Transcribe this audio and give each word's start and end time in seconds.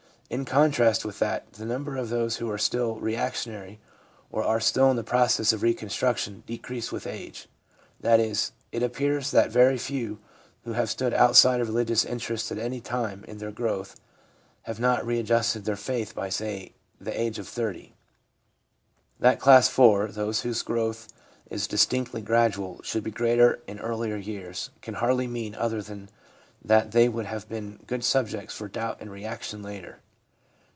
In 0.31 0.45
con 0.45 0.71
trast 0.71 1.03
with 1.03 1.19
that, 1.19 1.51
the 1.51 1.65
number 1.65 1.97
of 1.97 2.07
those 2.07 2.37
who 2.37 2.49
are 2.49 2.57
still 2.57 2.95
re 3.01 3.15
actionary, 3.15 3.79
or 4.31 4.41
are 4.45 4.61
still 4.61 4.89
in 4.89 4.95
the 4.95 5.03
process 5.03 5.51
of 5.51 5.61
reconstruction, 5.61 6.43
decreases 6.47 6.89
with 6.89 7.05
age. 7.05 7.49
That 7.99 8.21
is, 8.21 8.53
it 8.71 8.81
appears 8.81 9.31
that 9.31 9.51
very 9.51 9.77
few 9.77 10.19
who 10.63 10.71
have 10.71 10.89
stood 10.89 11.13
outside 11.13 11.59
of 11.59 11.67
religious 11.67 12.05
interest 12.05 12.49
at 12.49 12.57
any 12.57 12.79
time 12.79 13.25
in 13.25 13.39
their 13.39 13.51
growth 13.51 13.99
have 14.61 14.79
not 14.79 15.05
readjusted 15.05 15.65
their 15.65 15.75
faith 15.75 16.15
by, 16.15 16.29
say, 16.29 16.75
the 16.97 17.19
age 17.21 17.37
of 17.37 17.49
30. 17.49 17.93
That 19.19 19.37
class 19.37 19.67
four— 19.67 20.07
those 20.13 20.43
whose 20.43 20.61
growth 20.63 21.09
is 21.49 21.67
distinctly 21.67 22.21
gradual— 22.21 22.79
should 22.85 23.03
be 23.03 23.11
greater 23.11 23.59
in 23.67 23.79
earlier 23.79 24.15
years, 24.15 24.69
can 24.81 24.93
hardly 24.93 25.27
mean 25.27 25.55
other 25.55 25.81
than 25.81 26.07
that 26.63 26.91
they 26.91 27.09
would 27.09 27.25
have 27.25 27.49
been 27.49 27.81
good 27.85 28.05
subjects 28.05 28.55
for 28.55 28.69
doubt 28.69 28.95
and 29.01 29.11
reaction 29.11 29.61
later. 29.61 29.99